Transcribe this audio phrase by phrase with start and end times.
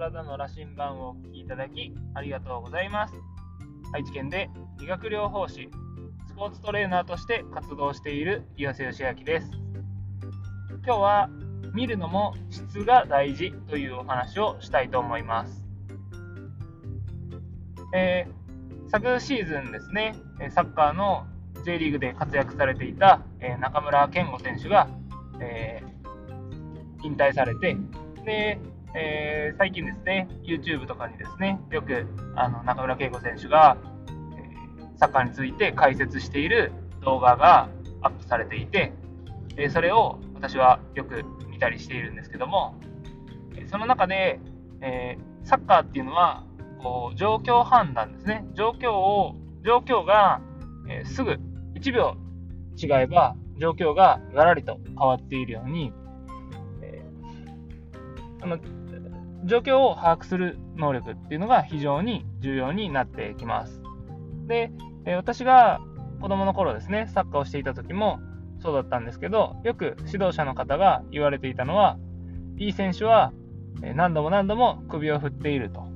[0.00, 3.14] 体の羅針盤をお聞きいただきありがとうございます。
[3.92, 4.48] 愛知県で
[4.78, 5.68] 理学療法士
[6.26, 9.50] スポーツトレーナーとして活動している岩瀬義明です。
[10.86, 11.28] 今日は
[11.74, 15.68] 見るのも質が大事というお話をしたいと思います、
[17.94, 20.16] えー、昨シーズンですね
[20.52, 21.26] サッカーの
[21.64, 24.88] J リーグで活躍されていた、え中村健吾選手が、
[25.40, 27.76] えー、引退されて
[28.24, 28.58] で、
[28.94, 33.76] えー、最近ですね YouTube とかにですねよくあの中村健吾選手が、
[34.08, 36.72] えー、サッカーについて解説している
[37.02, 37.68] 動画が
[38.02, 38.92] アップされていて、
[39.56, 42.74] えそれを私はよく見たりしているんですけども
[43.70, 44.40] その中で、
[44.80, 46.44] えサッカーっていうのは
[46.82, 48.46] こう状況判断ですね。
[48.54, 50.40] 状況を状況が、
[50.88, 51.38] えすぐ
[51.74, 52.16] 1秒
[52.76, 55.92] 違えば状況ががらりと変わっているように、
[58.42, 58.58] あの
[59.44, 63.82] 状況を把握する能力っていうのが非常に重要になってきます。
[64.46, 64.70] で、
[65.04, 65.80] え私が
[66.20, 68.20] 子供の頃ですね、サッカーをしていた時も
[68.60, 71.98] そうだったんですけど、よく指導者の方が言われていたのは、
[72.58, 73.32] いい選手は
[73.80, 75.88] 何度も何度も首を振っていると。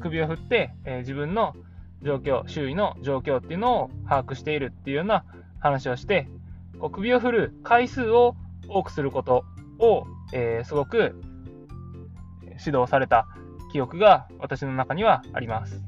[0.00, 1.54] 首を振って、え自分の
[2.02, 5.24] 状況、周囲の状況っていうのを把握しているっていうような
[5.58, 6.28] 話をして、
[6.78, 8.36] こう首を振る回数を
[8.68, 9.44] 多くすること
[9.78, 11.14] を、えー、すごく
[12.64, 13.26] 指導された
[13.72, 15.82] 記憶が私の中にはあります。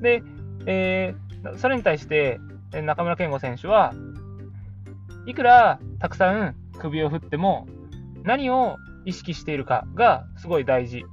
[0.00, 0.22] で、
[0.66, 2.40] えー、それに対して
[2.72, 3.94] 中村健吾選手は
[5.26, 7.66] いくらたくさん首を振っても
[8.22, 11.04] 何を意識しているかがすごい大事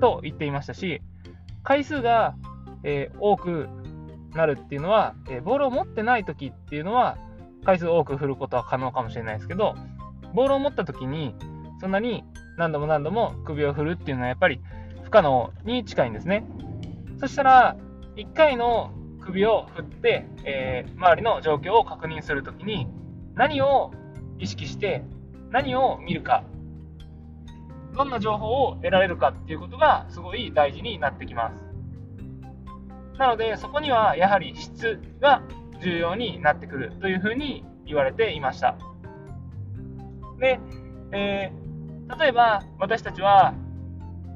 [0.00, 1.00] と言っていましたし
[1.62, 2.34] 回数が
[2.84, 3.68] えー、多く
[4.34, 7.18] なるっていうのは、えー、ボールを持ってない時っていうのは
[7.64, 9.74] 回数多く振ることは可能かもしれないですけど
[10.34, 11.34] ボールを持った時に
[11.80, 12.24] そんなに
[12.56, 14.60] 何度も何度も首を振るっていうのはやっぱり
[15.04, 16.44] 不可能に近いんですね
[17.20, 17.76] そしたら
[18.16, 22.86] 1回の首を振って、えー、周りの状況を確認するときに
[23.34, 23.92] 何を
[24.38, 25.04] 意識して
[25.50, 26.44] 何を見るか
[27.94, 31.68] どんな情報を得られるかっていうことがすごい大事になってきます
[33.18, 35.42] なので、そこにはやはり質が
[35.82, 38.76] 重要になってくるというふうに言われていました。
[40.38, 40.60] で、
[41.12, 41.67] えー、
[42.16, 43.54] 例えば私たちは、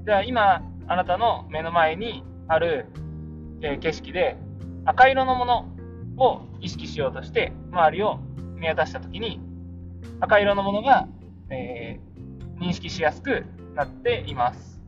[0.04, 2.86] じゃあ今、あなたの目の前にある、
[3.62, 4.36] えー、景色で
[4.84, 5.68] 赤色のもの
[6.16, 8.18] を意識しようとして周りを
[8.56, 9.40] 見渡したときに
[10.20, 11.08] 赤色のものが、
[11.50, 13.44] えー、認識しやすく
[13.74, 14.80] なっています。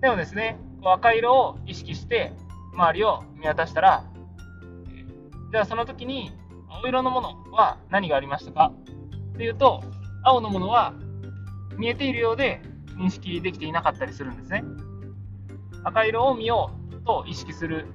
[0.00, 2.32] でもですね、赤色を意識して
[2.72, 4.04] 周りを見渡したら、
[5.52, 6.32] じゃあその時に
[6.68, 8.72] 青色のものは何がありましたか
[9.34, 9.82] っていうと、
[10.22, 10.94] 青のものは
[11.80, 12.60] 見えているようで
[12.98, 14.62] 認識できていなかったりするんですね。
[15.82, 17.86] 赤色を見ようと意識する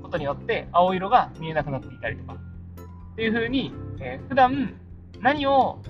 [0.00, 4.78] ことによって青色が見えなくなっていたりとかっていうふうに、えー、普段
[5.20, 5.80] 何を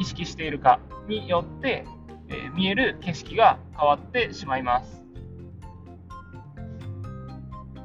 [0.00, 1.84] 意識しているかによって、
[2.28, 5.04] えー、見える景色が変わってしまいます。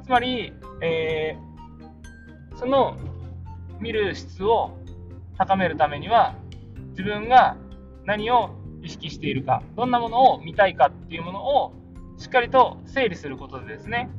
[0.02, 2.96] つまり、えー、その
[3.78, 4.76] 見る質を
[5.38, 6.34] 高めるためには
[6.90, 7.56] 自分が
[8.04, 8.50] 何を
[8.82, 11.72] 意識しているかどんなものを見たいかっていうものを
[12.18, 14.10] しっかりと整理することでですね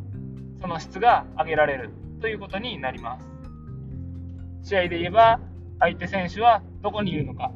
[0.61, 1.89] その質が上げられる
[2.21, 5.39] ということになります試合で言えば
[5.79, 7.51] 相手選手はどこにいるのか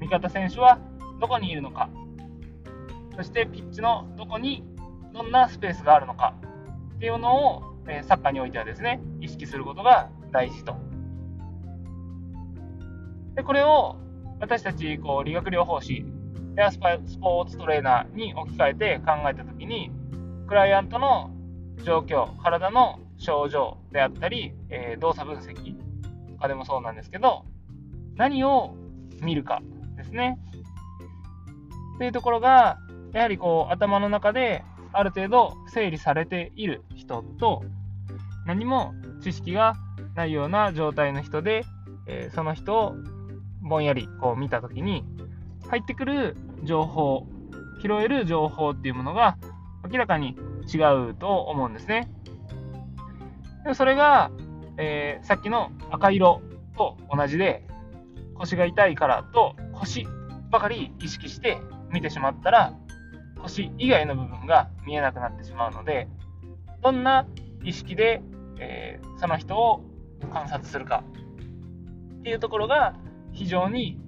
[0.00, 0.78] 味方選手は
[1.20, 1.88] どこにいるのか
[3.16, 4.64] そしてピッチのどこに
[5.12, 6.34] どんなスペースがあるのか
[6.96, 7.62] っていうのを、
[8.04, 10.76] サッカーにおいてはですね、意識することが大事と。
[13.34, 13.96] で、これを
[14.40, 16.04] 私たちこう理学療法士
[16.56, 19.90] やスパスポーツトレーナーに置き換えて考えたときに、
[20.46, 21.30] クライアントの
[21.84, 25.54] 状況、体の症状であったり、えー、動作分析
[26.34, 27.44] とかでもそうなんですけど、
[28.16, 28.74] 何を
[29.20, 29.62] 見るか
[29.96, 30.38] ですね。
[31.96, 32.78] っていうところが、
[33.12, 37.62] やはりこう頭の中である程度整理されている人と
[38.46, 39.74] 何も知識が
[40.14, 41.64] ないような状態の人で、
[42.06, 42.94] えー、その人を
[43.62, 45.04] ぼんやりこう見た時に
[45.72, 47.26] 入ってくる情報
[47.80, 49.38] 拾える情報っていうものが
[49.90, 50.36] 明らかに
[50.72, 50.76] 違
[51.10, 52.12] うと思うんですね。
[53.64, 54.30] でそれが、
[54.76, 56.42] えー、さっきの赤色
[56.76, 57.66] と同じで
[58.34, 60.06] 腰が痛いからと腰
[60.50, 61.58] ばかり意識して
[61.90, 62.74] 見てしまったら
[63.38, 66.06] 星以外の部分が見えなくなってしまうので、
[66.82, 67.26] どんな
[67.64, 68.22] 意識で、
[68.60, 69.82] えー、その人を
[70.30, 71.02] 観察するか
[72.20, 72.94] っていうところが
[73.32, 74.01] 非常に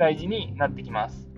[0.00, 1.28] 大事になってきます。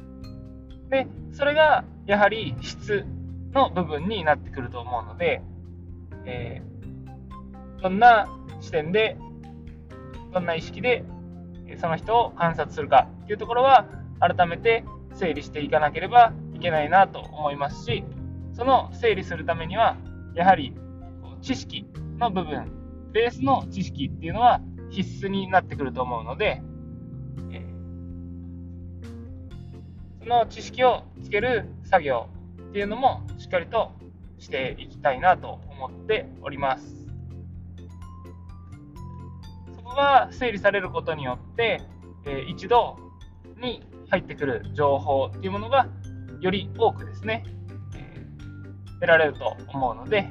[0.89, 3.05] で、それがやはり質
[3.53, 5.43] の部分になってくると思うので、
[6.25, 8.29] えー、どんな
[8.61, 9.17] 視点で、
[10.33, 11.05] どんな意識で
[11.79, 13.89] その人を観察するかっていうところは
[14.21, 14.85] 改めて
[15.15, 18.05] 整理していかなければいけないなと思いますし、
[18.53, 19.97] その整理するためには、
[20.37, 20.73] やはり
[21.41, 21.85] 知識
[22.19, 22.71] の部分、
[23.13, 24.61] ベースの知識っていうのは
[24.91, 26.63] 必須になってくると思うので、
[30.27, 32.29] の知識をつける作業
[32.71, 33.93] っていうのもしっかりと
[34.39, 37.07] していきたいなと思っております。
[39.77, 41.81] そこが整理されることによって、
[42.25, 42.99] え一度
[43.61, 45.89] に入ってくる情報っていうものが
[46.41, 47.45] より多くですね、
[47.97, 50.29] えー、得られると思うので、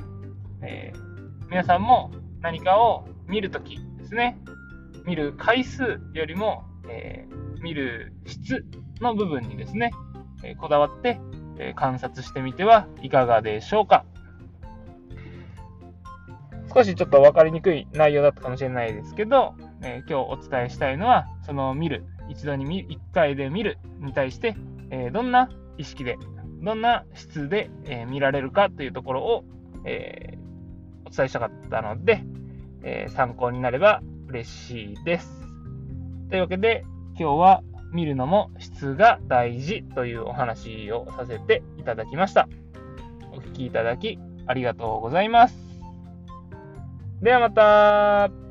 [0.62, 2.12] えー、皆さんも
[2.42, 4.38] 何かを見るときですね、
[5.06, 8.66] 見る回数よりも、えー、見る質
[9.02, 9.92] の部分にですね、
[10.44, 11.20] えこだわって、
[11.58, 14.06] え観察してみてはいかがでしょうか。
[16.74, 24.56] 少しちょっと分かりにくい内容だったかもしれないですけど、え今日お伝えしたいのは、その見る、一度に見1回で見るに対して、
[24.90, 26.18] え、どんな意識で、
[26.62, 29.44] どんな質で、え、見られるかというところを、
[29.86, 30.38] え、
[31.06, 32.24] お伝えしたかったので、
[32.84, 35.30] え参考になれば嬉しいです。
[36.30, 36.86] というわけで、
[37.20, 42.48] 今日は見るのも質が大事というお話をさせていただきました。
[43.34, 45.56] お聴きいただきありがとうございます。
[47.22, 48.51] ではまた。